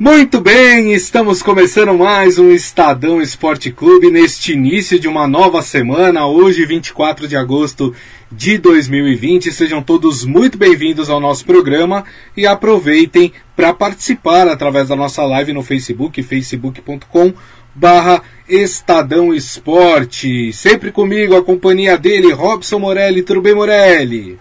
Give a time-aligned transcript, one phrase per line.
[0.00, 6.26] Muito bem, estamos começando mais um Estadão Esporte Clube neste início de uma nova semana,
[6.26, 7.94] hoje 24 de agosto
[8.32, 9.52] de 2020.
[9.52, 12.02] Sejam todos muito bem-vindos ao nosso programa
[12.34, 17.34] e aproveitem para participar através da nossa live no Facebook, facebook.com
[17.74, 20.50] barra Estadão Esporte.
[20.54, 23.22] Sempre comigo, a companhia dele, Robson Morelli.
[23.22, 24.38] Tudo bem, Morelli?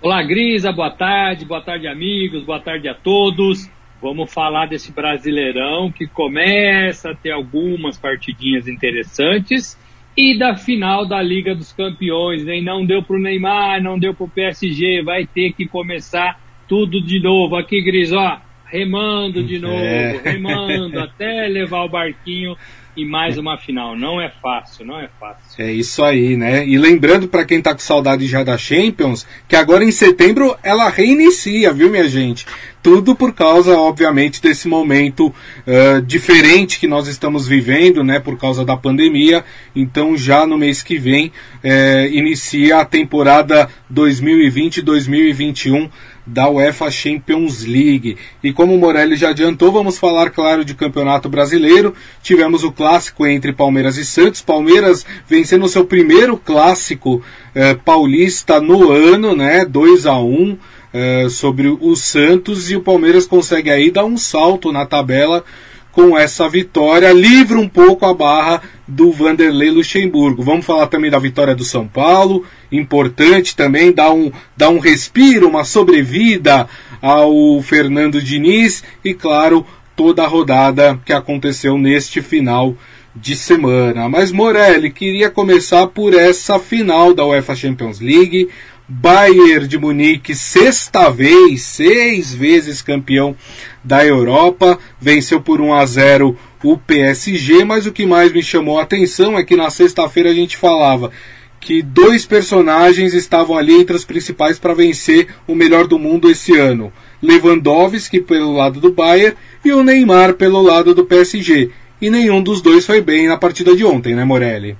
[0.00, 3.68] Olá, Grisa, boa tarde, boa tarde, amigos, boa tarde a todos.
[4.00, 9.78] Vamos falar desse Brasileirão que começa a ter algumas partidinhas interessantes
[10.16, 12.62] e da final da Liga dos Campeões, hein?
[12.62, 17.00] Não deu para o Neymar, não deu para o PSG, vai ter que começar tudo
[17.00, 17.56] de novo.
[17.56, 20.20] Aqui, Gris, ó, remando de novo, é.
[20.24, 22.56] remando até levar o barquinho
[23.00, 23.96] e mais uma final.
[23.96, 25.64] Não é fácil, não é fácil.
[25.64, 26.66] É isso aí, né?
[26.66, 30.90] E lembrando para quem tá com saudade já da Champions, que agora em setembro ela
[30.90, 32.44] reinicia, viu, minha gente?
[32.82, 38.20] Tudo por causa, obviamente, desse momento uh, diferente que nós estamos vivendo, né?
[38.20, 39.42] Por causa da pandemia.
[39.74, 45.90] Então, já no mês que vem, uh, inicia a temporada 2020-2021
[46.30, 48.16] da UEFA Champions League.
[48.42, 51.92] E como o Morelli já adiantou, vamos falar, claro, de Campeonato Brasileiro.
[52.22, 54.40] Tivemos o clássico entre Palmeiras e Santos.
[54.40, 57.20] Palmeiras vencendo seu primeiro clássico
[57.52, 59.64] eh, paulista no ano, né?
[59.64, 60.56] 2 a 1
[60.92, 62.70] eh, sobre o Santos.
[62.70, 65.44] E o Palmeiras consegue aí dar um salto na tabela
[65.92, 70.42] com essa vitória, livra um pouco a barra do Vanderlei Luxemburgo.
[70.42, 75.48] Vamos falar também da vitória do São Paulo, importante também, dar um, dar um respiro,
[75.48, 76.68] uma sobrevida
[77.00, 82.76] ao Fernando Diniz e, claro, toda a rodada que aconteceu neste final
[83.14, 84.08] de semana.
[84.08, 88.48] Mas Morelli, queria começar por essa final da UEFA Champions League.
[88.92, 93.36] Bayern de Munique, sexta vez, seis vezes campeão
[93.84, 98.80] da Europa, venceu por 1 a 0 o PSG, mas o que mais me chamou
[98.80, 101.12] a atenção é que na sexta-feira a gente falava
[101.60, 106.58] que dois personagens estavam ali entre os principais para vencer o melhor do mundo esse
[106.58, 106.92] ano.
[107.22, 111.70] Lewandowski pelo lado do Bayern e o Neymar pelo lado do PSG.
[112.02, 114.76] E nenhum dos dois foi bem na partida de ontem, né, Morelli?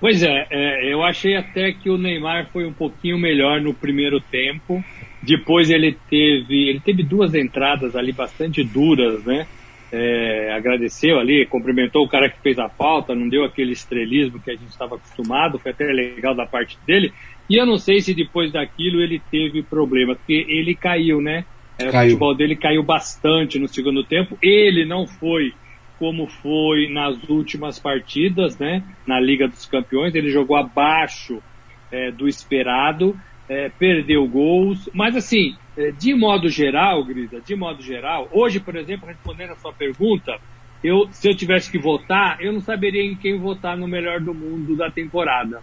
[0.00, 4.20] Pois é, é, eu achei até que o Neymar foi um pouquinho melhor no primeiro
[4.20, 4.82] tempo.
[5.22, 9.46] Depois ele teve, ele teve duas entradas ali bastante duras, né?
[9.90, 14.50] É, agradeceu ali, cumprimentou o cara que fez a falta, não deu aquele estrelismo que
[14.50, 17.12] a gente estava acostumado, foi até legal da parte dele.
[17.48, 21.44] E eu não sei se depois daquilo ele teve problema, porque ele caiu, né?
[21.78, 22.08] É, caiu.
[22.08, 24.38] O futebol dele caiu bastante no segundo tempo.
[24.42, 25.52] Ele não foi
[25.98, 28.82] como foi nas últimas partidas, né?
[29.06, 31.42] Na Liga dos Campeões, ele jogou abaixo
[31.90, 37.82] é, do esperado, é, perdeu gols, mas assim, é, de modo geral, Grisa, de modo
[37.82, 40.38] geral, hoje, por exemplo, respondendo a sua pergunta,
[40.84, 44.32] eu, se eu tivesse que votar, eu não saberia em quem votar no melhor do
[44.32, 45.60] mundo da temporada.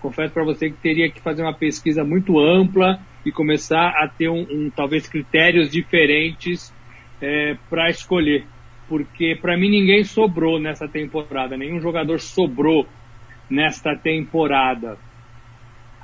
[0.00, 4.28] Confesso para você que teria que fazer uma pesquisa muito ampla e começar a ter
[4.28, 6.74] um, um talvez critérios diferentes
[7.20, 8.46] é, para escolher
[8.88, 12.86] porque para mim ninguém sobrou nessa temporada, nenhum jogador sobrou
[13.50, 14.98] nesta temporada.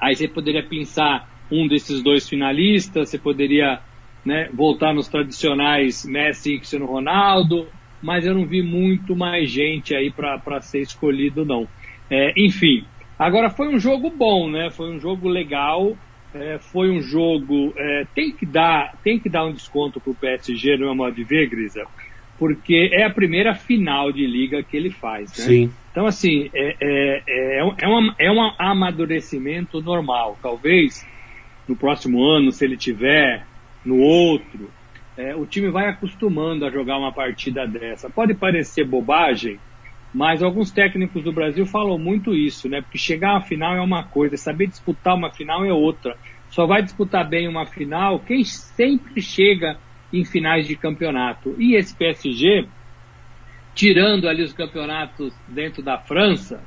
[0.00, 3.80] Aí você poderia pensar um desses dois finalistas, você poderia
[4.24, 7.68] né, voltar nos tradicionais Messi e Cristiano Ronaldo,
[8.02, 11.68] mas eu não vi muito mais gente aí para ser escolhido não.
[12.10, 12.84] É, enfim,
[13.18, 14.70] agora foi um jogo bom, né?
[14.70, 15.96] Foi um jogo legal.
[16.34, 20.14] É, foi um jogo é, tem que dar tem que dar um desconto para o
[20.14, 21.86] PSG no meu modo de ver, Grisa
[22.38, 25.30] porque é a primeira final de liga que ele faz.
[25.38, 25.44] Né?
[25.44, 25.72] Sim.
[25.90, 30.38] Então, assim, é, é, é, é, um, é um amadurecimento normal.
[30.42, 31.06] Talvez
[31.68, 33.46] no próximo ano, se ele tiver
[33.84, 34.70] no outro,
[35.16, 38.08] é, o time vai acostumando a jogar uma partida dessa.
[38.08, 39.58] Pode parecer bobagem,
[40.12, 42.80] mas alguns técnicos do Brasil falam muito isso, né?
[42.80, 46.16] Porque chegar à final é uma coisa, saber disputar uma final é outra.
[46.50, 49.78] Só vai disputar bem uma final quem sempre chega
[50.12, 51.54] em finais de campeonato.
[51.58, 52.66] E esse PSG,
[53.74, 56.62] tirando ali os campeonatos dentro da França,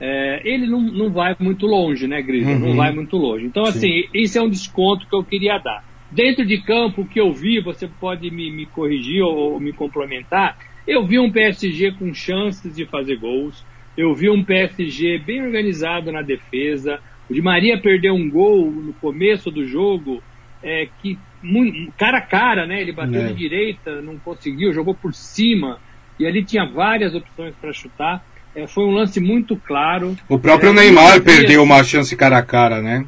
[0.00, 2.50] é, ele não, não vai muito longe, né, Grisa?
[2.50, 2.58] Uhum.
[2.58, 3.44] Não vai muito longe.
[3.44, 3.70] Então, Sim.
[3.70, 5.84] assim, esse é um desconto que eu queria dar.
[6.10, 9.72] Dentro de campo, o que eu vi, você pode me, me corrigir ou, ou me
[9.72, 13.64] complementar, eu vi um PSG com chances de fazer gols,
[13.96, 16.98] eu vi um PSG bem organizado na defesa,
[17.28, 20.20] o Di Maria perdeu um gol no começo do jogo,
[20.62, 22.80] é, que muito, cara a cara, né?
[22.80, 23.26] Ele bateu é.
[23.28, 25.78] de direita, não conseguiu, jogou por cima
[26.18, 28.24] e ali tinha várias opções para chutar.
[28.54, 30.16] É, foi um lance muito claro.
[30.28, 33.06] O próprio é, Neymar perdeu uma chance cara a cara, né?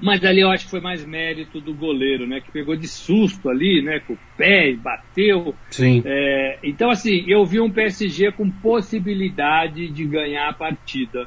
[0.00, 2.40] Mas ali eu acho que foi mais mérito do goleiro, né?
[2.40, 4.00] Que pegou de susto ali, né?
[4.00, 5.54] Com o pé, bateu.
[5.70, 6.02] Sim.
[6.04, 11.26] É, então, assim, eu vi um PSG com possibilidade de ganhar a partida.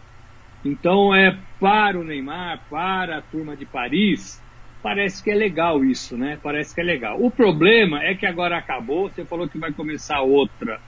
[0.63, 4.40] Então, é para o Neymar, para a turma de Paris,
[4.81, 6.37] parece que é legal isso, né?
[6.41, 7.21] Parece que é legal.
[7.21, 10.79] O problema é que agora acabou, você falou que vai começar outra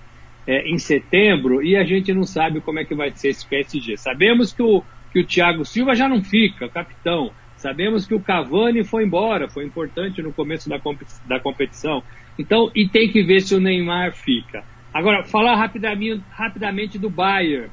[0.48, 3.98] é, em setembro e a gente não sabe como é que vai ser esse PSG.
[3.98, 7.32] Sabemos que o, que o Thiago Silva já não fica, capitão.
[7.56, 10.78] Sabemos que o Cavani foi embora, foi importante no começo da,
[11.26, 12.04] da competição.
[12.38, 14.66] Então, e tem que ver se o Neymar fica.
[14.94, 17.70] Agora, falar rapidamente, rapidamente do Bayern.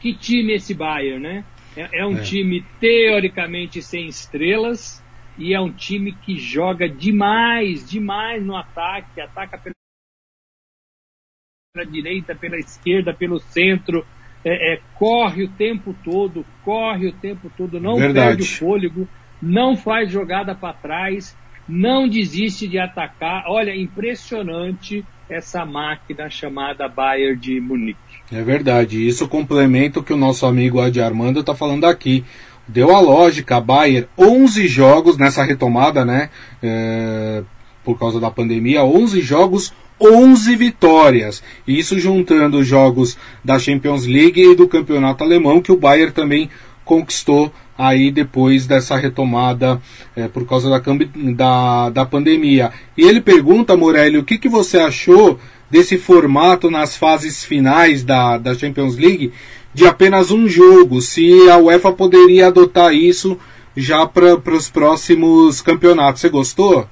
[0.00, 1.44] Que time é esse Bayern, né?
[1.76, 2.22] É, é um é.
[2.22, 5.03] time teoricamente sem estrelas
[5.36, 9.74] e é um time que joga demais, demais no ataque, ataca pela
[11.86, 14.06] direita, pela esquerda, pelo centro,
[14.44, 18.36] é, é, corre o tempo todo, corre o tempo todo, não Verdade.
[18.36, 19.08] perde o fôlego
[19.44, 21.36] não faz jogada para trás,
[21.68, 23.44] não desiste de atacar.
[23.46, 27.98] Olha, impressionante essa máquina chamada Bayern de Munique.
[28.32, 32.24] É verdade, isso complementa o que o nosso amigo Adi Armando está falando aqui.
[32.66, 36.30] Deu a lógica, a Bayern, 11 jogos nessa retomada, né?
[36.62, 37.42] É,
[37.84, 41.42] por causa da pandemia, 11 jogos, 11 vitórias.
[41.68, 46.48] Isso juntando os jogos da Champions League e do campeonato alemão, que o Bayern também
[46.84, 49.80] conquistou aí depois dessa retomada
[50.14, 50.80] é, por causa da,
[51.34, 52.70] da, da pandemia.
[52.96, 55.38] E ele pergunta, Morelli, o que, que você achou
[55.70, 59.32] desse formato nas fases finais da, da Champions League
[59.74, 61.02] de apenas um jogo?
[61.02, 63.38] Se a UEFA poderia adotar isso
[63.76, 66.20] já para os próximos campeonatos.
[66.20, 66.88] Você gostou?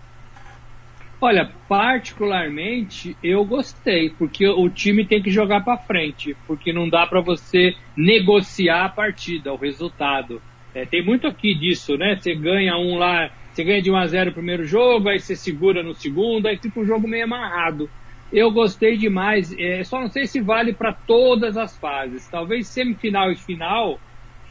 [1.20, 7.06] Olha, particularmente eu gostei, porque o time tem que jogar para frente, porque não dá
[7.06, 10.42] para você negociar a partida, o resultado.
[10.74, 12.16] É, tem muito aqui disso, né?
[12.16, 15.36] Você ganha um lá, você ganha de 1 a 0 o primeiro jogo, aí você
[15.36, 17.88] segura no segundo, aí fica um jogo meio amarrado.
[18.32, 22.28] Eu gostei demais, é, só não sei se vale para todas as fases.
[22.28, 24.00] Talvez semifinal e final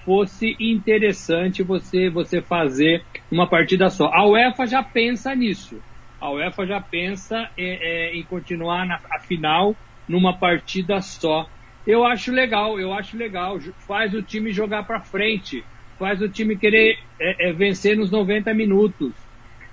[0.05, 4.11] fosse interessante você você fazer uma partida só.
[4.13, 5.81] A UEFA já pensa nisso.
[6.19, 9.75] A UEFA já pensa é, é, em continuar na a final
[10.07, 11.47] numa partida só.
[11.87, 13.59] Eu acho legal, eu acho legal.
[13.87, 15.63] Faz o time jogar para frente
[16.01, 19.13] faz o time querer é, é, vencer nos 90 minutos.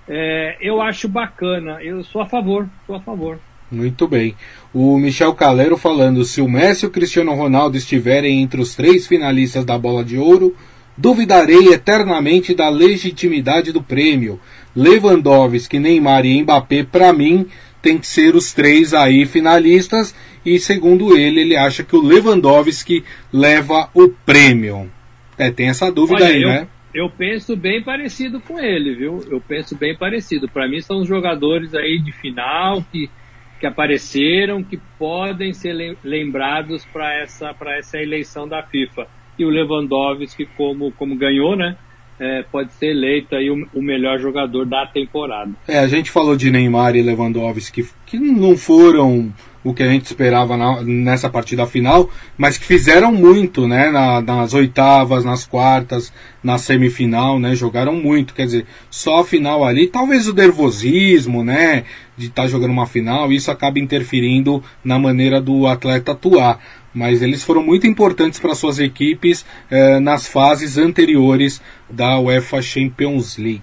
[0.07, 3.41] É, eu acho bacana, eu sou a favor, sou a favor.
[3.71, 4.35] Muito bem.
[4.73, 9.07] O Michel Calero falando: se o Messi e o Cristiano Ronaldo estiverem entre os três
[9.07, 10.57] finalistas da Bola de Ouro,
[10.97, 14.41] duvidarei eternamente da legitimidade do prêmio.
[14.75, 17.47] Lewandowski, Neymar e Mbappé, para mim,
[17.83, 20.15] tem que ser os três aí finalistas.
[20.45, 24.91] E segundo ele, ele acha que o Lewandowski leva o prêmio.
[25.37, 26.69] É, tem essa dúvida Olha, aí, eu, né?
[26.95, 29.21] Eu penso bem parecido com ele, viu?
[29.31, 30.49] Eu penso bem parecido.
[30.49, 33.11] Para mim são os jogadores aí de final que,
[33.59, 39.07] que apareceram, que podem ser lembrados para essa, essa eleição da FIFA.
[39.39, 41.77] E o Lewandowski, como, como ganhou, né?
[42.21, 45.53] É, pode ser eleito aí o, o, melhor jogador da temporada.
[45.69, 49.33] É, a gente falou de Neymar e Lewandowski que não foram
[49.69, 54.23] o que a gente esperava na, nessa partida final, mas que fizeram muito, né, na,
[54.23, 56.11] nas oitavas, nas quartas,
[56.43, 61.85] na semifinal, né, jogaram muito, quer dizer, só a final ali, talvez o nervosismo, né,
[62.17, 66.59] de estar tá jogando uma final, isso acaba interferindo na maneira do atleta atuar,
[66.95, 73.37] mas eles foram muito importantes para suas equipes eh, nas fases anteriores da UEFA Champions
[73.37, 73.63] League.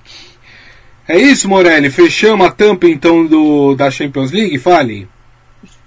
[1.08, 1.90] É isso, Morelli.
[1.90, 4.58] Fechamos a tampa então do, da Champions League?
[4.60, 5.08] Fale.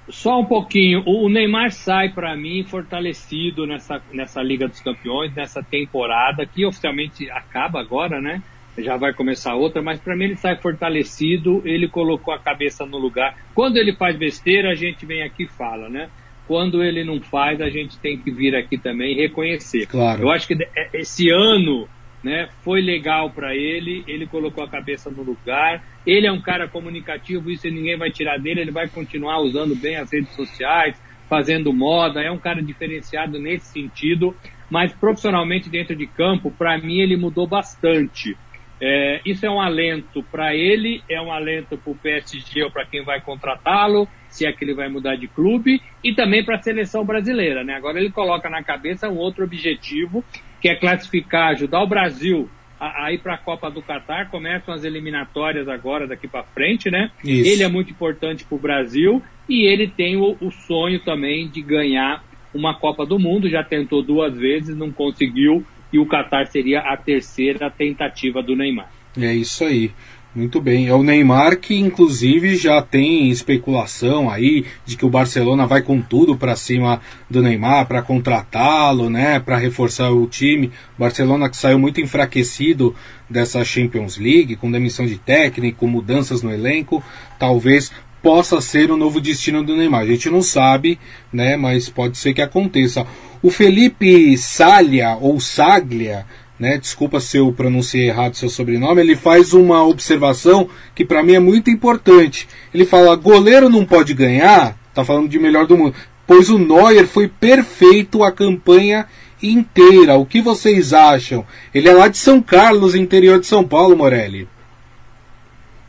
[0.08, 1.02] Só um pouquinho.
[1.06, 7.30] O Neymar sai para mim fortalecido nessa, nessa Liga dos Campeões, nessa temporada que oficialmente
[7.30, 8.42] acaba agora, né?
[8.78, 11.62] Já vai começar outra, mas para mim ele sai fortalecido.
[11.64, 13.36] Ele colocou a cabeça no lugar.
[13.54, 16.08] Quando ele faz besteira, a gente vem aqui e fala, né?
[16.46, 19.86] Quando ele não faz, a gente tem que vir aqui também e reconhecer.
[19.86, 20.22] Claro.
[20.22, 21.88] Eu acho que é, esse ano
[22.22, 22.48] né?
[22.62, 25.82] Foi legal para ele, ele colocou a cabeça no lugar.
[26.08, 29.96] Ele é um cara comunicativo, isso ninguém vai tirar dele, ele vai continuar usando bem
[29.96, 30.98] as redes sociais,
[31.28, 34.34] fazendo moda, é um cara diferenciado nesse sentido,
[34.70, 38.34] mas profissionalmente dentro de campo, para mim ele mudou bastante.
[38.80, 42.86] É, isso é um alento para ele, é um alento para o PSG ou para
[42.86, 46.62] quem vai contratá-lo, se é que ele vai mudar de clube, e também para a
[46.62, 47.62] seleção brasileira.
[47.62, 47.74] Né?
[47.74, 50.24] Agora ele coloca na cabeça um outro objetivo,
[50.58, 54.30] que é classificar, ajudar o Brasil a, a ir para a Copa do Catar.
[54.30, 57.10] Começam as eliminatórias agora, daqui para frente, né?
[57.24, 57.50] Isso.
[57.50, 61.62] Ele é muito importante para o Brasil e ele tem o, o sonho também de
[61.62, 63.48] ganhar uma Copa do Mundo.
[63.48, 65.64] Já tentou duas vezes, não conseguiu.
[65.92, 68.90] e o Qatar seria a terceira tentativa do Neymar.
[69.18, 69.90] É isso aí.
[70.34, 70.86] Muito bem.
[70.86, 76.00] É o Neymar que, inclusive, já tem especulação aí de que o Barcelona vai com
[76.02, 80.70] tudo para cima do Neymar para contratá-lo, né, para reforçar o time.
[80.98, 82.94] Barcelona que saiu muito enfraquecido
[83.28, 87.02] dessa Champions League, com demissão de técnico, mudanças no elenco,
[87.38, 87.90] talvez
[88.22, 90.02] possa ser o novo destino do Neymar.
[90.02, 90.98] A gente não sabe,
[91.32, 93.06] né, mas pode ser que aconteça.
[93.42, 96.26] O Felipe Salha ou Saglia
[96.58, 96.76] né?
[96.76, 101.40] Desculpa se eu pronunciei errado seu sobrenome, ele faz uma observação que para mim é
[101.40, 102.48] muito importante.
[102.74, 105.94] Ele fala: goleiro não pode ganhar, tá falando de melhor do mundo,
[106.26, 109.06] pois o Neuer foi perfeito a campanha
[109.42, 110.16] inteira.
[110.16, 111.46] O que vocês acham?
[111.72, 114.48] Ele é lá de São Carlos, interior de São Paulo, Morelli.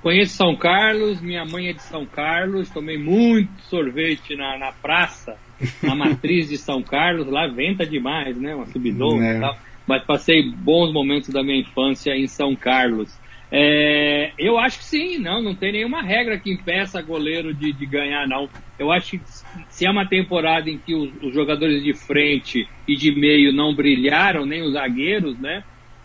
[0.02, 5.36] Conheço São Carlos, minha mãe é de São Carlos, tomei muito sorvete na, na praça,
[5.84, 8.56] na matriz de São Carlos, lá venta demais, né?
[8.56, 9.36] Uma subidona é.
[9.36, 9.58] e tal
[9.90, 13.12] mas passei bons momentos da minha infância em São Carlos.
[13.52, 17.86] É, eu acho que sim, não, não tem nenhuma regra que impeça goleiro de, de
[17.88, 18.48] ganhar, não.
[18.78, 19.22] Eu acho que
[19.68, 23.74] se é uma temporada em que os, os, jogadores de frente e de meio não
[23.74, 25.64] brilharam, nem os zagueiros, né?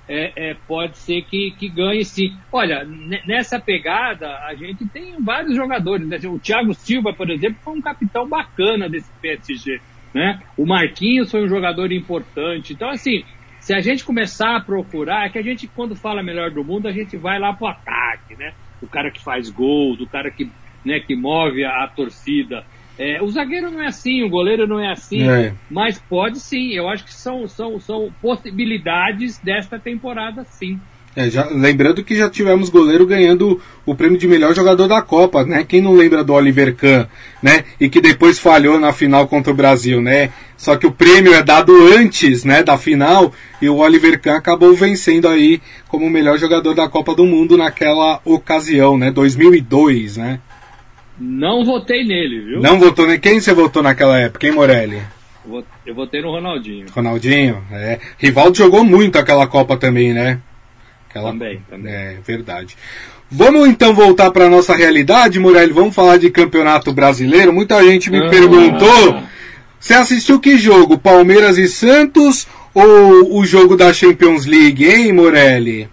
[0.08, 2.34] É, é, pode ser que, que ganhe sim.
[2.50, 2.88] Olha,
[3.26, 6.08] nessa pegada, a gente tem vários jogadores.
[6.08, 6.18] Né?
[6.24, 9.78] O Thiago Silva, por exemplo, foi um capitão bacana desse PSG.
[10.14, 10.40] Né?
[10.56, 12.72] O Marquinhos foi um jogador importante.
[12.72, 13.24] Então, assim,
[13.64, 16.86] se a gente começar a procurar, é que a gente, quando fala melhor do mundo,
[16.86, 18.52] a gente vai lá pro ataque, né?
[18.82, 20.52] O cara que faz gols, o cara que,
[20.84, 22.62] né, que move a, a torcida.
[22.98, 25.54] É, o zagueiro não é assim, o goleiro não é assim, é.
[25.70, 26.74] mas pode sim.
[26.74, 30.78] Eu acho que são, são, são possibilidades desta temporada, sim.
[31.16, 35.44] É, já, lembrando que já tivemos goleiro ganhando o prêmio de melhor jogador da Copa,
[35.44, 35.64] né?
[35.66, 37.06] Quem não lembra do Oliver Kahn,
[37.40, 37.64] né?
[37.78, 40.30] E que depois falhou na final contra o Brasil, né?
[40.56, 44.74] Só que o prêmio é dado antes, né, da final, e o Oliver Kahn acabou
[44.74, 49.12] vencendo aí como o melhor jogador da Copa do Mundo naquela ocasião, né?
[49.12, 50.40] 2002, né?
[51.16, 52.60] Não votei nele, viu?
[52.60, 55.00] Não votou nem quem você votou naquela época, hein, Morelli?
[55.86, 56.86] Eu votei no Ronaldinho.
[56.90, 58.00] Ronaldinho, é.
[58.18, 60.40] Rivaldo jogou muito aquela Copa também, né?
[61.14, 61.30] Aquela...
[61.30, 61.92] Também, também.
[61.92, 62.76] É verdade.
[63.30, 65.72] Vamos então voltar para nossa realidade, Murelli.
[65.72, 67.52] Vamos falar de campeonato brasileiro.
[67.52, 68.28] Muita gente me ah.
[68.28, 69.22] perguntou.
[69.78, 70.98] Você assistiu que jogo?
[70.98, 75.88] Palmeiras e Santos ou o jogo da Champions League, hein, Morelli?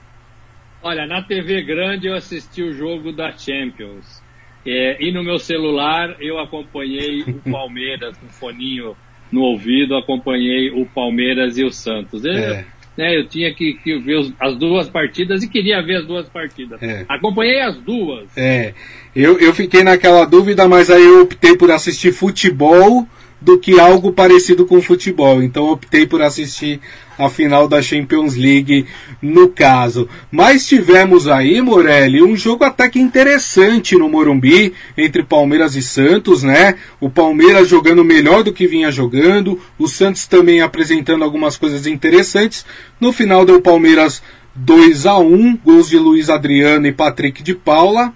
[0.82, 4.24] Olha, na TV grande eu assisti o jogo da Champions.
[4.66, 8.98] É, e no meu celular eu acompanhei o Palmeiras, com foninho
[9.32, 12.25] no ouvido, acompanhei o Palmeiras e o Santos.
[12.25, 12.66] É
[13.01, 13.17] né?
[13.17, 16.81] Eu tinha que, que ver os, as duas partidas e queria ver as duas partidas.
[16.84, 17.03] É.
[17.10, 18.25] Acompanhei as duas.
[18.38, 18.75] É.
[19.15, 23.08] Eu, eu fiquei naquela dúvida, mas aí eu optei por assistir futebol
[23.41, 25.41] do que algo parecido com futebol.
[25.41, 26.79] Então optei por assistir
[27.17, 28.86] a final da Champions League
[29.21, 30.07] no caso.
[30.31, 36.43] Mas tivemos aí, Morelli, um jogo até que interessante no Morumbi entre Palmeiras e Santos,
[36.43, 36.75] né?
[37.00, 42.65] O Palmeiras jogando melhor do que vinha jogando, o Santos também apresentando algumas coisas interessantes.
[43.00, 44.21] No final deu Palmeiras
[44.55, 48.13] 2 a 1, gols de Luiz Adriano e Patrick de Paula.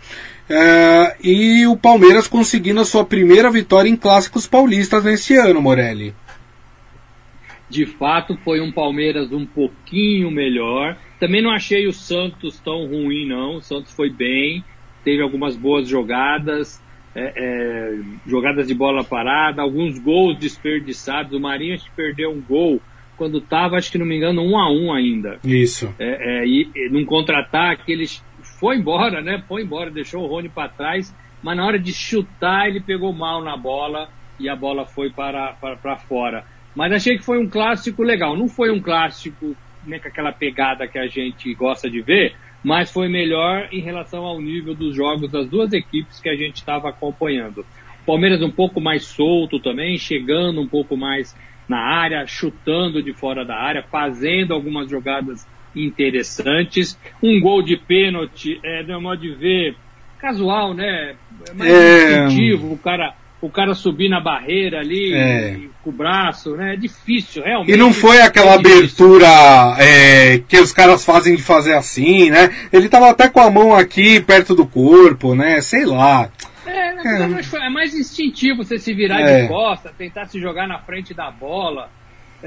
[0.49, 6.13] É, e o Palmeiras conseguindo a sua primeira vitória em clássicos paulistas nesse ano, Morelli.
[7.67, 10.97] De fato, foi um Palmeiras um pouquinho melhor.
[11.19, 13.55] Também não achei o Santos tão ruim, não.
[13.55, 14.63] O Santos foi bem,
[15.03, 16.81] teve algumas boas jogadas,
[17.15, 21.33] é, é, jogadas de bola parada, alguns gols desperdiçados.
[21.33, 22.79] O Marinho perdeu um gol
[23.17, 25.39] quando estava, acho que não me engano, um a um ainda.
[25.43, 25.91] Isso.
[25.97, 28.23] É, é, e, e num contra-ataque eles
[28.59, 29.43] foi embora, né?
[29.47, 33.43] Foi embora, deixou o Rony para trás, mas na hora de chutar ele pegou mal
[33.43, 34.09] na bola
[34.39, 36.45] e a bola foi para, para, para fora.
[36.75, 38.35] Mas achei que foi um clássico legal.
[38.37, 42.91] Não foi um clássico né, com aquela pegada que a gente gosta de ver, mas
[42.91, 46.89] foi melhor em relação ao nível dos jogos das duas equipes que a gente estava
[46.89, 47.65] acompanhando.
[48.05, 51.35] Palmeiras um pouco mais solto também, chegando um pouco mais
[51.67, 56.97] na área, chutando de fora da área, fazendo algumas jogadas interessantes.
[57.21, 59.75] Um gol de pênalti, é, de modo de ver,
[60.19, 61.15] casual, né?
[61.49, 62.25] É mais é...
[62.25, 65.59] instintivo, o cara, o cara subir na barreira ali é...
[65.83, 66.73] com o braço, né?
[66.73, 67.71] É difícil, realmente.
[67.71, 69.27] E não foi aquela é abertura
[69.77, 72.49] é, que os caras fazem de fazer assim, né?
[72.71, 75.61] Ele tava até com a mão aqui perto do corpo, né?
[75.61, 76.29] Sei lá.
[76.65, 79.47] É, é, é mais instintivo você se virar de é.
[79.47, 81.89] costa, tentar se jogar na frente da bola.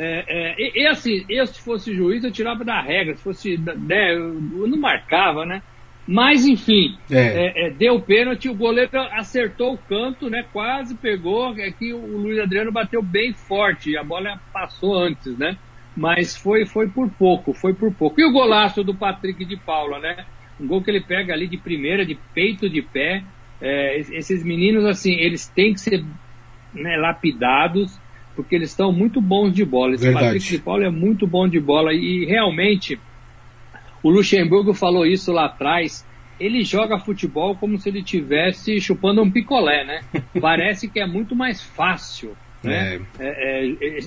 [0.00, 4.14] É, é, e, assim, eu se fosse juiz, eu tirava da regra, se fosse, né,
[4.14, 5.60] eu, eu não marcava, né?
[6.06, 7.18] Mas enfim, é.
[7.18, 10.44] é, é deu pênalti, o goleiro acertou o canto, né?
[10.52, 15.58] Quase pegou, é que o Luiz Adriano bateu bem forte, a bola passou antes, né?
[15.98, 18.20] mas foi, foi por pouco, foi por pouco.
[18.20, 20.24] E o golaço do Patrick de Paula, né?
[20.60, 23.24] Um gol que ele pega ali de primeira, de peito de pé.
[23.60, 26.04] É, esses meninos, assim, eles têm que ser
[26.72, 27.98] né, lapidados,
[28.38, 29.96] porque eles estão muito bons de bola.
[29.96, 30.26] Esse Verdade.
[30.26, 32.96] Patrick de Paula é muito bom de bola e realmente
[34.00, 36.06] o Luxemburgo falou isso lá atrás.
[36.38, 40.02] Ele joga futebol como se ele tivesse chupando um picolé, né?
[40.40, 43.00] Parece que é muito mais fácil, né?
[43.18, 43.24] É.
[43.24, 44.00] É, é, é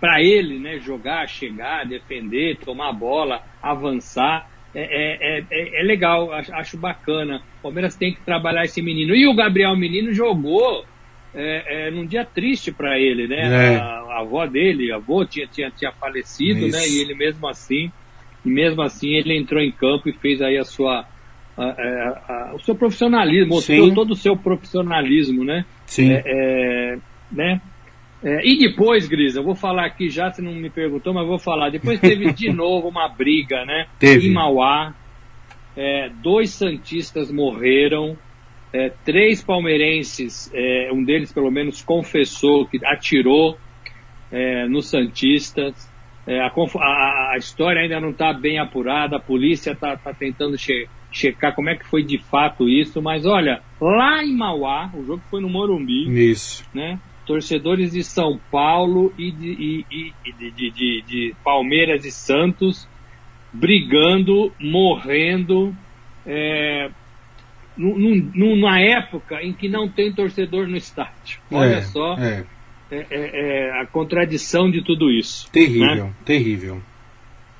[0.00, 0.80] para ele, né?
[0.80, 4.50] Jogar, chegar, defender, tomar a bola, avançar.
[4.74, 7.40] É, é, é, é, legal, acho, acho, bacana.
[7.60, 9.14] O Palmeiras tem que trabalhar esse menino.
[9.14, 10.84] E o Gabriel Menino jogou
[11.34, 13.76] é, é, num dia triste para ele, né?
[13.76, 16.76] A, a, avó dele, a avó tinha, tinha, tinha falecido, Isso.
[16.76, 16.88] né?
[16.88, 17.90] E ele mesmo assim
[18.44, 21.06] mesmo assim ele entrou em campo e fez aí a sua
[21.56, 23.94] a, a, a, o seu profissionalismo, mostrou Sim.
[23.94, 25.64] todo o seu profissionalismo, né?
[25.86, 26.12] Sim.
[26.12, 26.98] É, é,
[27.30, 27.60] né?
[28.22, 31.38] É, e depois, Gris, eu vou falar aqui já, você não me perguntou, mas vou
[31.38, 31.70] falar.
[31.70, 33.86] Depois teve de novo uma briga, né?
[33.98, 34.28] Teve.
[34.28, 34.94] Em Mauá.
[35.76, 38.16] É, dois Santistas morreram.
[38.74, 43.56] É, três palmeirenses, é, um deles pelo menos confessou que atirou
[44.68, 45.88] nos Santistas.
[46.26, 50.56] É, a, a, a, história ainda não está bem apurada, a polícia está tá tentando
[50.56, 55.04] che, checar como é que foi de fato isso, mas olha, lá em Mauá, o
[55.04, 56.30] jogo foi no Morumbi.
[56.30, 56.68] Isso.
[56.74, 56.98] Né?
[57.26, 59.86] Torcedores de São Paulo e de, e,
[60.24, 62.88] e, de, de, de, de Palmeiras e Santos
[63.52, 65.74] brigando, morrendo,
[66.26, 66.90] é,
[67.76, 71.40] numa época em que não tem torcedor no estádio.
[71.50, 72.14] Olha é, só.
[72.18, 72.44] É
[72.90, 75.50] é, é, é, a contradição de tudo isso.
[75.50, 76.12] Terrível, né?
[76.24, 76.82] terrível.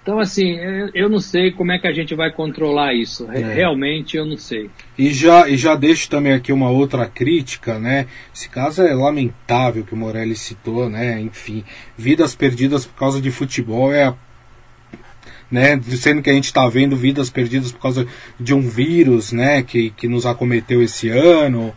[0.02, 0.58] Então, assim,
[0.92, 3.26] eu não sei como é que a gente vai controlar isso.
[3.32, 3.54] É.
[3.54, 4.68] Realmente, eu não sei.
[4.98, 8.06] E já, e já deixo também aqui uma outra crítica, né?
[8.34, 11.18] Esse caso é lamentável que o Morelli citou, né?
[11.22, 11.64] Enfim,
[11.96, 14.14] vidas perdidas por causa de futebol é a
[15.50, 15.80] né?
[15.96, 18.06] Sendo que a gente está vendo vidas perdidas por causa
[18.38, 19.62] de um vírus, né?
[19.62, 21.72] Que, que nos acometeu esse ano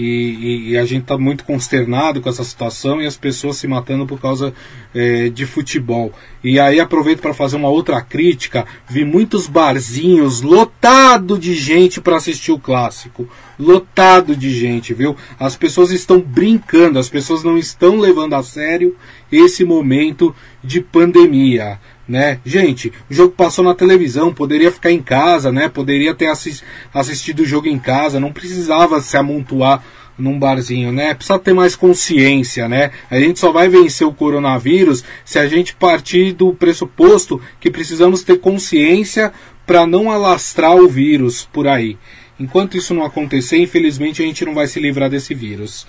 [0.00, 4.06] e, e, a gente está muito consternado com essa situação e as pessoas se matando
[4.06, 4.54] por causa
[4.94, 6.12] é, de futebol.
[6.44, 8.64] E aí aproveito para fazer uma outra crítica.
[8.88, 15.16] Vi muitos barzinhos lotado de gente para assistir o clássico, lotado de gente, viu?
[15.38, 18.96] As pessoas estão brincando, as pessoas não estão levando a sério
[19.32, 22.40] esse momento de pandemia né?
[22.44, 25.68] Gente, o jogo passou na televisão, poderia ficar em casa, né?
[25.68, 29.84] Poderia ter assist, assistido o jogo em casa, não precisava se amontoar
[30.18, 31.14] num barzinho, né?
[31.14, 32.90] Precisa ter mais consciência, né?
[33.10, 38.22] A gente só vai vencer o coronavírus se a gente partir do pressuposto que precisamos
[38.22, 39.32] ter consciência
[39.66, 41.96] para não alastrar o vírus por aí.
[42.40, 45.86] Enquanto isso não acontecer, infelizmente a gente não vai se livrar desse vírus.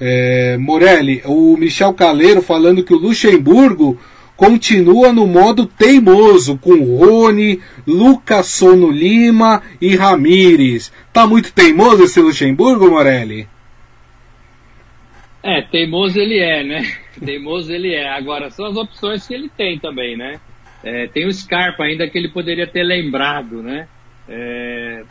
[0.00, 3.98] É, Morelli, o Michel Caleiro falando que o Luxemburgo
[4.34, 10.90] continua no modo teimoso com Rony, Lucas Sono Lima e Ramires.
[11.12, 13.46] Tá muito teimoso esse Luxemburgo, Morelli?
[15.42, 16.82] É, teimoso ele é, né?
[17.24, 18.08] teimoso ele é.
[18.08, 20.40] Agora, são as opções que ele tem também, né?
[20.82, 23.88] É, tem o Scarpa ainda que ele poderia ter lembrado, né?
[24.28, 25.02] É,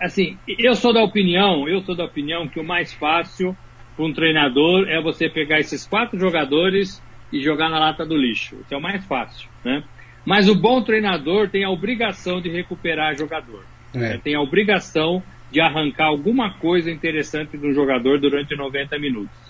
[0.00, 3.56] assim, eu sou da opinião, eu sou da opinião que o mais fácil
[3.96, 8.56] para um treinador é você pegar esses quatro jogadores e jogar na lata do lixo.
[8.60, 9.82] Isso é o mais fácil, né?
[10.24, 13.64] Mas o bom treinador tem a obrigação de recuperar jogador.
[13.94, 13.98] É.
[13.98, 14.20] Né?
[14.22, 19.45] Tem a obrigação de arrancar alguma coisa interessante do jogador durante 90 minutos.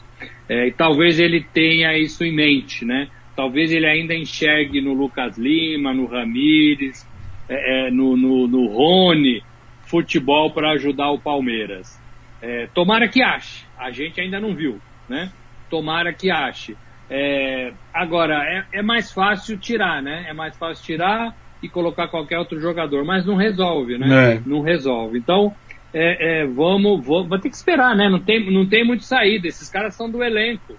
[0.49, 3.09] É, e talvez ele tenha isso em mente, né?
[3.35, 7.07] Talvez ele ainda enxergue no Lucas Lima, no Ramires,
[7.49, 9.43] é, é no, no, no Rony,
[9.83, 12.01] futebol para ajudar o Palmeiras.
[12.41, 13.65] É, tomara que ache.
[13.79, 15.31] A gente ainda não viu, né?
[15.69, 16.77] Tomara que ache.
[17.09, 20.27] É, agora, é, é, mais fácil tirar, né?
[20.29, 24.35] É mais fácil tirar e colocar qualquer outro jogador, mas não resolve, né?
[24.35, 24.43] É.
[24.45, 25.19] Não resolve.
[25.19, 25.55] Então,
[25.93, 28.09] é, é, vamos, vamos, vai ter que esperar, né?
[28.09, 29.49] Não tem, não tem muito saída.
[29.49, 30.75] Esses caras são do elenco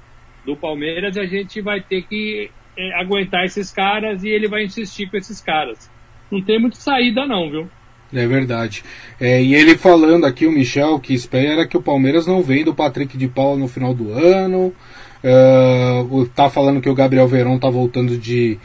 [0.46, 4.63] do Palmeiras e a gente vai ter que é, aguentar esses caras e ele vai
[4.63, 5.89] insistir com esses caras.
[6.32, 7.70] Não tem muito saída, não, viu?
[8.13, 8.84] É verdade.
[9.20, 12.76] É, e ele falando aqui, o Michel, que espera que o Palmeiras não venda o
[12.76, 14.74] Patrick de Paula no final do ano.
[15.24, 18.58] Uh, tá falando que o Gabriel Verão tá voltando de,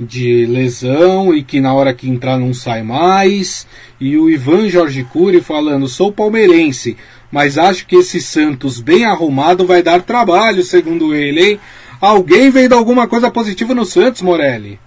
[0.00, 3.66] de lesão e que na hora que entrar não sai mais.
[4.00, 6.96] E o Ivan Jorge Cury falando: sou palmeirense,
[7.30, 11.60] mas acho que esse Santos bem arrumado vai dar trabalho, segundo ele, hein?
[12.00, 14.80] Alguém vendo alguma coisa positiva no Santos, Morelli?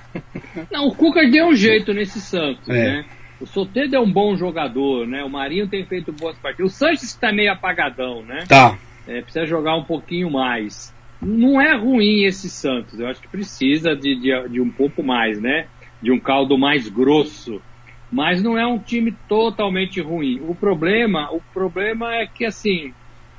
[0.70, 2.72] Não, o Cuca deu um jeito nesse Santos, é.
[2.72, 3.04] né?
[3.40, 5.24] O Soteldo é um bom jogador, né?
[5.24, 6.70] O Marinho tem feito boas partidas.
[6.70, 8.44] O Sanches está meio apagadão, né?
[8.46, 8.78] Tá.
[9.08, 10.94] É, precisa jogar um pouquinho mais.
[11.24, 12.98] Não é ruim esse Santos.
[12.98, 15.66] Eu acho que precisa de, de, de um pouco mais, né?
[16.02, 17.62] De um caldo mais grosso.
[18.10, 20.40] Mas não é um time totalmente ruim.
[20.46, 22.92] O problema, o problema é que assim,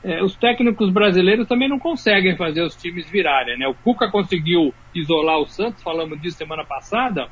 [0.03, 3.67] é, os técnicos brasileiros também não conseguem fazer os times virarem, né?
[3.67, 7.27] O Cuca conseguiu isolar o Santos, falamos disso semana passada,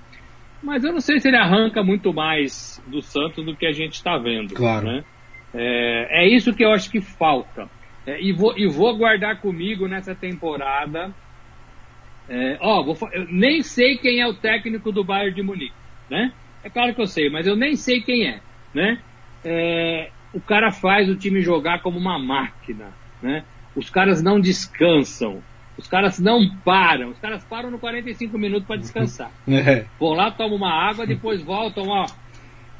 [0.61, 3.93] mas eu não sei se ele arranca muito mais do Santos do que a gente
[3.93, 4.53] está vendo.
[4.53, 4.85] Claro.
[4.85, 5.03] Né?
[5.53, 7.67] É, é, isso que eu acho que falta.
[8.05, 11.13] É, e, vou, e vou guardar comigo nessa temporada.
[12.27, 15.73] É, ó, vou, eu nem sei quem é o técnico do Bayern de Munique,
[16.09, 16.31] né?
[16.63, 18.39] É claro que eu sei, mas eu nem sei quem é,
[18.73, 18.99] né?
[19.43, 23.43] É, o cara faz o time jogar como uma máquina, né?
[23.75, 25.41] Os caras não descansam,
[25.77, 29.31] os caras não param, os caras param no 45 minutos para descansar.
[29.47, 29.85] É.
[29.99, 32.05] Vão lá, tomam uma água, depois voltam, ó,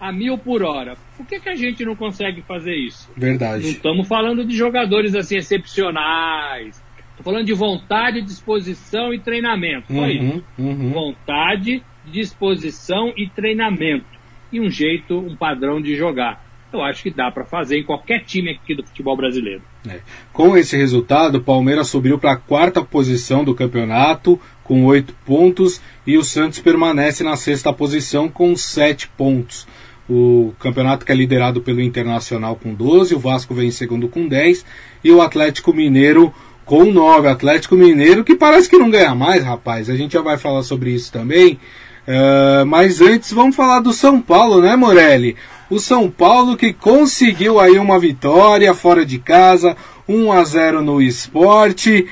[0.02, 0.98] a mil por hora.
[1.16, 3.08] Por que, que a gente não consegue fazer isso?
[3.16, 3.64] Verdade.
[3.64, 6.84] Não estamos falando de jogadores assim excepcionais.
[7.12, 9.94] Estou falando de vontade, disposição e treinamento.
[9.94, 10.44] Só uhum, isso.
[10.58, 10.90] Uhum.
[10.90, 14.08] Vontade, disposição e treinamento.
[14.52, 16.44] E um jeito, um padrão de jogar.
[16.74, 19.62] Eu acho que dá para fazer em qualquer time aqui do futebol brasileiro.
[19.88, 20.00] É.
[20.34, 25.82] Com esse resultado, o Palmeiras subiu para a quarta posição do campeonato com oito pontos
[26.08, 29.68] e o Santos permanece na sexta posição com sete pontos
[30.14, 34.28] o campeonato que é liderado pelo Internacional com 12, o Vasco vem em segundo com
[34.28, 34.66] 10
[35.02, 36.34] e o Atlético Mineiro
[36.66, 37.30] com 9.
[37.30, 39.90] Atlético Mineiro que parece que não ganha mais, rapaz.
[39.90, 41.58] A gente já vai falar sobre isso também.
[42.06, 45.38] Uh, mas antes vamos falar do São Paulo, né, Morelli?
[45.70, 49.78] O São Paulo que conseguiu aí uma vitória fora de casa,
[50.10, 52.06] 1 a 0 no esporte.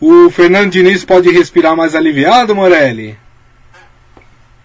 [0.00, 3.16] O Fernando Diniz pode respirar mais aliviado, Morelli?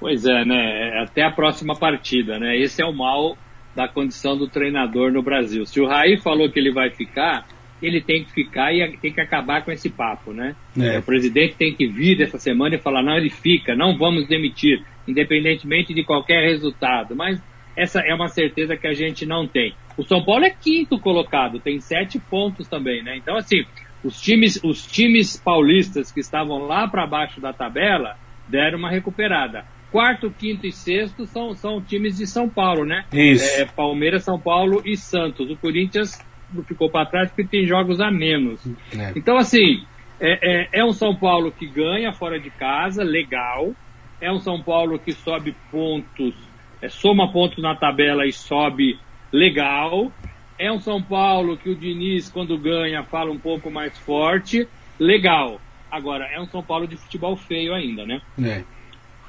[0.06, 0.89] Pois é, né?
[0.89, 2.56] É até a próxima partida, né?
[2.56, 3.36] Esse é o mal
[3.76, 5.65] da condição do treinador no Brasil.
[5.65, 7.44] Se o Raí falou que ele vai ficar,
[7.82, 10.56] ele tem que ficar e tem que acabar com esse papo, né?
[10.80, 11.00] É.
[11.00, 14.86] O presidente tem que vir dessa semana e falar, não, ele fica, não vamos demitir,
[15.08, 17.15] independentemente de qualquer resultado.
[17.15, 17.41] Mas
[17.76, 19.74] essa é uma certeza que a gente não tem.
[19.98, 23.18] O São Paulo é quinto colocado, tem sete pontos também, né?
[23.18, 23.65] Então, assim,
[24.04, 28.15] os times, os times paulistas que estavam lá para baixo da tabela
[28.48, 29.65] deram uma recuperada
[29.96, 33.06] quarto, quinto e sexto são, são times de São Paulo, né?
[33.14, 33.46] Isso.
[33.46, 35.50] É, Palmeiras, São Paulo e Santos.
[35.50, 36.20] O Corinthians
[36.68, 38.60] ficou para trás porque tem jogos a menos.
[38.94, 39.14] É.
[39.16, 39.86] Então, assim,
[40.20, 43.74] é, é, é, um São Paulo que ganha fora de casa, legal.
[44.20, 46.36] É um São Paulo que sobe pontos,
[46.82, 49.00] é, soma pontos na tabela e sobe
[49.32, 50.12] legal.
[50.60, 54.68] É um São Paulo que o Diniz, quando ganha, fala um pouco mais forte,
[55.00, 55.62] legal.
[55.90, 58.22] Agora, é um São Paulo de futebol feio ainda, né?
[58.44, 58.76] É.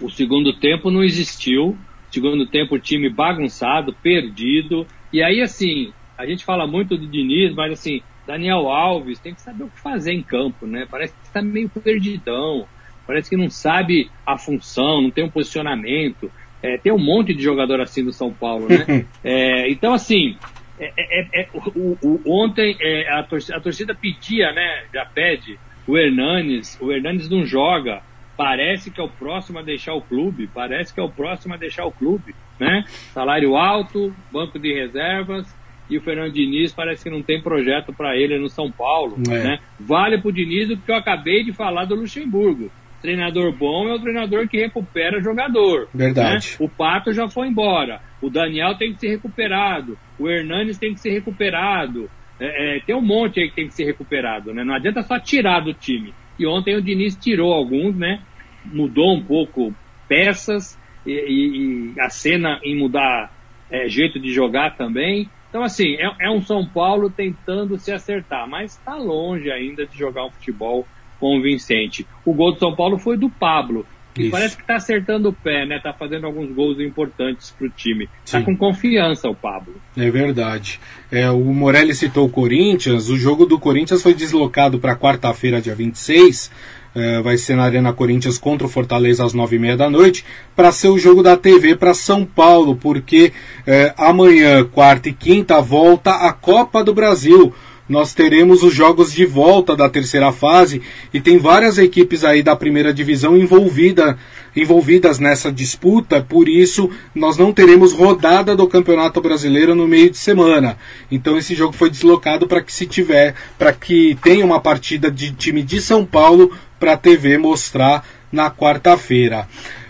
[0.01, 1.77] O segundo tempo não existiu.
[2.11, 4.87] Segundo tempo, o time bagunçado, perdido.
[5.13, 9.41] E aí, assim, a gente fala muito do Diniz, mas assim, Daniel Alves tem que
[9.41, 10.87] saber o que fazer em campo, né?
[10.91, 12.67] Parece que está meio perdidão.
[13.07, 16.31] Parece que não sabe a função, não tem um posicionamento.
[16.63, 19.07] É, tem um monte de jogador assim do São Paulo, né?
[19.23, 20.37] é, então, assim,
[20.79, 24.85] é, é, é o, o, ontem é, a torcida, a, torcida, pedia, né?
[24.93, 26.77] Já pede o Hernanes.
[26.81, 28.03] O Hernanes não joga
[28.37, 31.57] parece que é o próximo a deixar o clube, parece que é o próximo a
[31.57, 32.85] deixar o clube, né?
[33.13, 35.47] Salário alto, banco de reservas,
[35.89, 39.43] e o Fernando Diniz parece que não tem projeto para ele no São Paulo, é.
[39.43, 39.59] né?
[39.79, 42.71] Vale pro Diniz o que eu acabei de falar do Luxemburgo.
[43.01, 45.89] Treinador bom é o treinador que recupera jogador.
[45.95, 46.49] Verdade.
[46.51, 46.57] Né?
[46.59, 48.01] O Pato já foi embora.
[48.21, 49.97] O Daniel tem que ser recuperado.
[50.19, 52.11] O Hernanes tem que ser recuperado.
[52.41, 54.65] É, é, tem um monte aí que tem que ser recuperado, né?
[54.65, 56.13] Não adianta só tirar do time.
[56.39, 58.23] E ontem o Diniz tirou alguns, né?
[58.65, 59.75] Mudou um pouco
[60.09, 63.33] peças e, e, e a cena em mudar
[63.71, 65.29] é, jeito de jogar também.
[65.49, 69.97] Então, assim, é, é, um São Paulo tentando se acertar, mas está longe ainda de
[69.97, 70.87] jogar um futebol
[71.19, 72.07] convincente.
[72.25, 73.87] O gol do São Paulo foi do Pablo.
[74.19, 75.79] E parece que está acertando o pé, né?
[75.79, 78.09] Tá fazendo alguns gols importantes para o time.
[78.31, 79.75] Tá com confiança o Pablo.
[79.97, 80.81] É verdade.
[81.11, 83.09] É, o Morelli citou o Corinthians.
[83.09, 86.51] O jogo do Corinthians foi deslocado para quarta-feira, dia 26.
[86.95, 90.25] É, vai ser na Arena Corinthians contra o Fortaleza às nove e meia da noite,
[90.55, 93.35] para ser o jogo da TV para São Paulo, porque
[93.67, 97.53] é, amanhã, quarta e quinta, volta a Copa do Brasil
[97.89, 102.57] nós teremos os jogos de volta da terceira fase e tem várias equipes aí da
[102.57, 104.19] primeira divisão envolvida,
[104.55, 110.19] envolvidas nessa disputa, por isso nós não teremos rodada do Campeonato Brasileiro no meio de
[110.19, 110.77] semana.
[111.11, 115.33] Então esse jogo foi deslocado para que se tiver, para que tenha uma partida de
[115.33, 119.49] time de São Paulo para a TV mostrar na quarta-feira.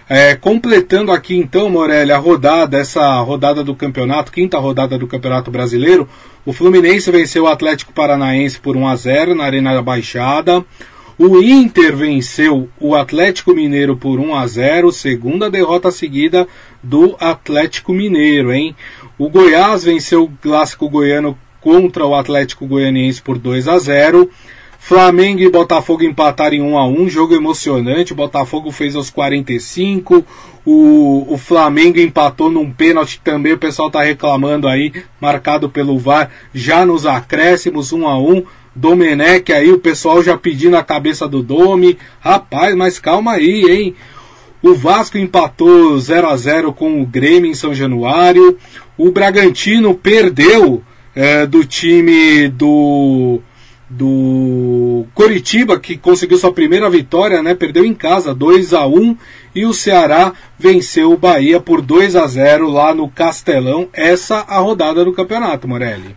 [0.09, 5.51] É, completando aqui então, Morelli, a rodada, essa rodada do campeonato, quinta rodada do Campeonato
[5.51, 6.09] Brasileiro,
[6.45, 10.65] o Fluminense venceu o Atlético Paranaense por 1 a 0 na Arena da Baixada.
[11.19, 16.47] O Inter venceu o Atlético Mineiro por 1 a 0, segunda derrota seguida
[16.81, 18.77] do Atlético Mineiro, hein?
[19.19, 24.31] O Goiás venceu o clássico goiano contra o Atlético Goianiense por 2 a 0.
[24.87, 28.13] Flamengo e Botafogo empataram em 1 a 1 jogo emocionante.
[28.13, 30.25] O Botafogo fez aos 45.
[30.65, 33.55] O, o Flamengo empatou num pênalti também.
[33.55, 38.45] O pessoal está reclamando aí, marcado pelo VAR, já nos acréscimos 1 a 1
[38.77, 41.99] Domenech aí, o pessoal já pedindo a cabeça do Domi.
[42.21, 43.95] Rapaz, mas calma aí, hein?
[44.63, 48.57] O Vasco empatou 0 a 0 com o Grêmio em São Januário.
[48.97, 50.81] O Bragantino perdeu
[51.13, 53.43] é, do time do
[53.89, 57.55] do Coritiba, que conseguiu sua primeira vitória, né?
[57.55, 59.17] Perdeu em casa 2 a 1
[59.55, 63.89] e o Ceará venceu o Bahia por 2 a 0 lá no Castelão.
[63.93, 66.17] Essa a rodada do campeonato, Morelli.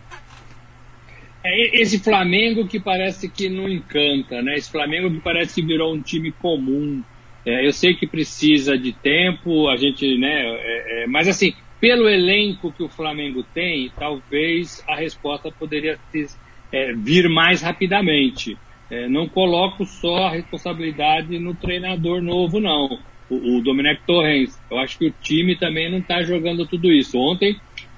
[1.42, 4.56] É esse Flamengo que parece que não encanta, né?
[4.56, 7.02] Esse Flamengo que parece que virou um time comum.
[7.46, 10.42] É, eu sei que precisa de tempo, a gente, né?
[10.44, 16.26] É, é, mas assim, pelo elenco que o Flamengo tem, talvez a resposta poderia ter,
[16.72, 18.56] é, vir mais rapidamente.
[18.90, 22.98] É, não coloco só a responsabilidade no treinador novo, não.
[23.28, 24.58] O, o Domenech Torrens.
[24.70, 27.16] Eu acho que o time também não está jogando tudo isso.
[27.16, 27.56] Ontem,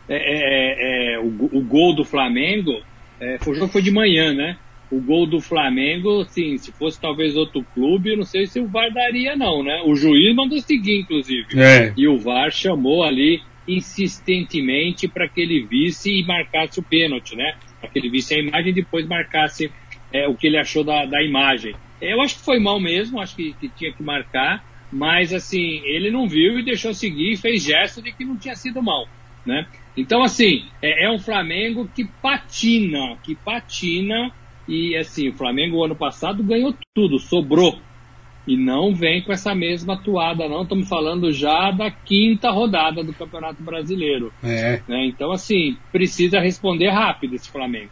[0.08, 2.82] é, o, o gol do Flamengo
[3.22, 4.56] é, o jogo foi de manhã, né?
[4.90, 8.92] O gol do Flamengo, sim, se fosse talvez outro clube, não sei se o VAR
[8.92, 9.80] daria, não, né?
[9.87, 11.46] O juiz mandou seguir, inclusive.
[11.56, 11.94] É.
[11.96, 17.54] E o VAR chamou ali insistentemente para que ele visse e marcasse o pênalti, né?
[17.88, 19.70] Que ele visse a imagem e depois marcasse
[20.12, 21.74] é, o que ele achou da, da imagem.
[22.00, 26.10] Eu acho que foi mal mesmo, acho que, que tinha que marcar, mas assim, ele
[26.10, 29.06] não viu e deixou seguir e fez gesto de que não tinha sido mal,
[29.46, 29.66] né?
[29.96, 34.32] Então, assim, é, é, um Flamengo que patina, que patina.
[34.66, 37.78] E, assim, o Flamengo, ano passado, ganhou tudo, sobrou.
[38.46, 40.62] E não vem com essa mesma atuada, não.
[40.62, 44.33] Estamos falando já da quinta rodada do Campeonato Brasileiro.
[44.42, 44.81] É.
[44.88, 45.07] Né?
[45.07, 47.90] Então, assim, precisa responder rápido esse Flamengo.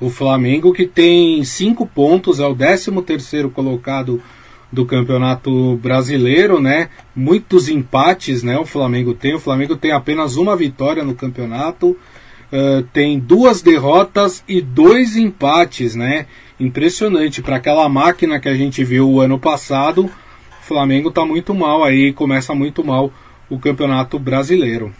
[0.00, 4.22] O Flamengo que tem cinco pontos, é o 13 terceiro colocado
[4.70, 6.90] do Campeonato Brasileiro, né?
[7.16, 8.58] Muitos empates, né?
[8.58, 9.34] O Flamengo tem.
[9.34, 15.94] O Flamengo tem apenas uma vitória no campeonato, uh, tem duas derrotas e dois empates,
[15.94, 16.26] né?
[16.60, 20.06] Impressionante para aquela máquina que a gente viu o ano passado.
[20.06, 23.12] O Flamengo tá muito mal aí, começa muito mal
[23.48, 24.92] o Campeonato Brasileiro.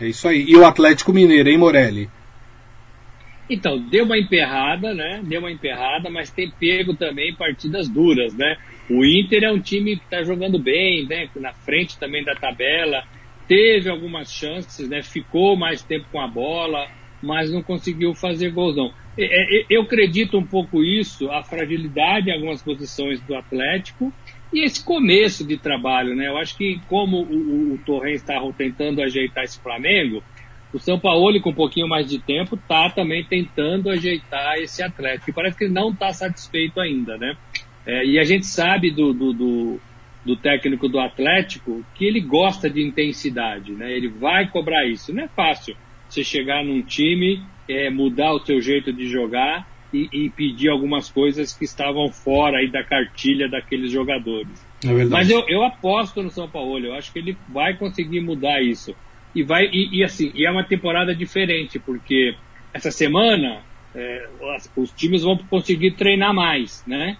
[0.00, 0.44] É isso aí.
[0.46, 2.10] E o Atlético Mineiro, hein, Morelli?
[3.48, 5.20] Então, deu uma emperrada, né?
[5.22, 8.56] Deu uma emperrada, mas tem pego também partidas duras, né?
[8.90, 11.28] O Inter é um time que está jogando bem, né?
[11.36, 13.04] Na frente também da tabela,
[13.46, 15.02] teve algumas chances, né?
[15.02, 16.88] Ficou mais tempo com a bola,
[17.22, 18.92] mas não conseguiu fazer gols, não.
[19.70, 24.12] Eu acredito um pouco isso, a fragilidade em algumas posições do Atlético
[24.52, 26.28] e esse começo de trabalho, né?
[26.28, 30.22] Eu acho que como o, o Torrens está tentando ajeitar esse Flamengo,
[30.72, 35.30] o São Paulo, com um pouquinho mais de tempo, está também tentando ajeitar esse Atlético.
[35.30, 37.36] E parece que ele não está satisfeito ainda, né?
[37.86, 39.80] É, e a gente sabe do, do, do,
[40.24, 43.90] do, técnico do Atlético que ele gosta de intensidade, né?
[43.92, 45.14] Ele vai cobrar isso.
[45.14, 45.76] Não é fácil
[46.08, 51.10] você chegar num time, é, mudar o seu jeito de jogar e, e, pedir algumas
[51.10, 54.66] coisas que estavam fora aí da cartilha daqueles jogadores.
[54.84, 56.84] É Mas eu, eu aposto no São Paulo.
[56.84, 58.94] Eu acho que ele vai conseguir mudar isso.
[59.34, 62.34] E vai e, e assim, e é uma temporada diferente porque
[62.74, 63.62] essa semana
[63.94, 64.28] é,
[64.76, 67.16] os times vão conseguir treinar mais, né?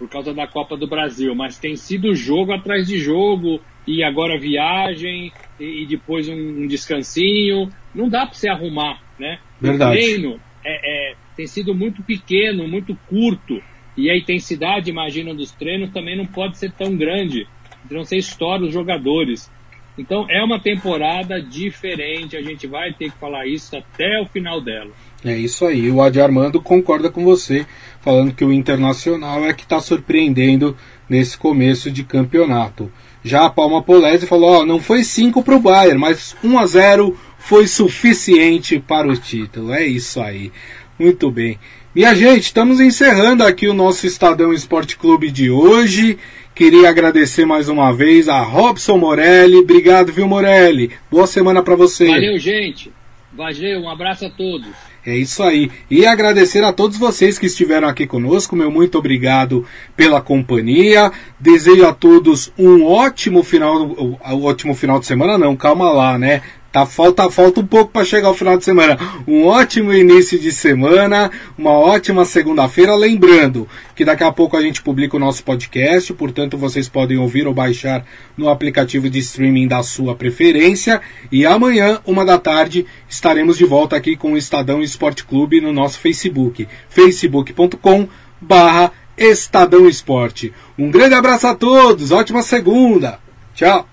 [0.00, 4.40] por causa da Copa do Brasil, mas tem sido jogo atrás de jogo e agora
[4.40, 7.68] viagem e, e depois um, um, descansinho.
[7.94, 9.38] Não dá para você arrumar, né?
[9.60, 9.98] Verdade.
[9.98, 13.62] O treino é, é, tem sido muito pequeno, muito curto
[13.96, 17.46] e a intensidade, imagina, dos treinos também não pode ser tão grande.
[17.84, 19.50] Então você estoura os jogadores.
[19.98, 24.60] Então é uma temporada diferente, a gente vai ter que falar isso até o final
[24.60, 24.90] dela.
[25.22, 27.66] É isso aí, o Adi Armando concorda com você,
[28.00, 30.74] falando que o Internacional é que está surpreendendo
[31.08, 32.90] nesse começo de campeonato.
[33.22, 36.66] Já a Palma Polese falou, ó, não foi 5 para o Bayern, mas 1 a
[36.66, 39.72] 0 foi suficiente para o título.
[39.72, 40.52] É isso aí.
[40.98, 41.58] Muito bem.
[41.92, 46.16] Minha gente, estamos encerrando aqui o nosso Estadão Esporte Clube de hoje.
[46.54, 49.56] Queria agradecer mais uma vez a Robson Morelli.
[49.56, 50.92] Obrigado, viu, Morelli?
[51.10, 52.06] Boa semana para você.
[52.06, 52.92] Valeu, gente.
[53.32, 54.68] Valeu, um abraço a todos.
[55.04, 55.70] É isso aí.
[55.90, 58.54] E agradecer a todos vocês que estiveram aqui conosco.
[58.54, 59.64] Meu muito obrigado
[59.96, 61.10] pela companhia.
[61.38, 66.42] Desejo a todos um ótimo final, um ótimo final de semana não, calma lá, né?
[66.72, 68.96] Tá, falta, falta um pouco para chegar ao final de semana.
[69.26, 71.28] Um ótimo início de semana,
[71.58, 72.94] uma ótima segunda-feira.
[72.94, 77.48] Lembrando que daqui a pouco a gente publica o nosso podcast, portanto vocês podem ouvir
[77.48, 78.04] ou baixar
[78.36, 81.00] no aplicativo de streaming da sua preferência.
[81.32, 85.72] E amanhã, uma da tarde, estaremos de volta aqui com o Estadão Esporte Clube no
[85.72, 88.08] nosso Facebook, facebook.com
[88.40, 90.52] barra Estadão Esporte.
[90.78, 93.18] Um grande abraço a todos, ótima segunda.
[93.56, 93.88] Tchau.